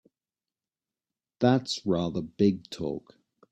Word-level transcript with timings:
That's 1.37 1.85
rather 1.85 2.23
big 2.23 2.71
talk! 2.71 3.19